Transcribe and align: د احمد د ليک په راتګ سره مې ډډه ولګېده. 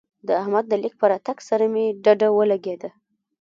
د 0.27 0.29
احمد 0.41 0.65
د 0.69 0.73
ليک 0.81 0.93
په 0.99 1.05
راتګ 1.11 1.37
سره 1.49 1.65
مې 1.73 1.85
ډډه 2.03 2.29
ولګېده. 2.31 2.89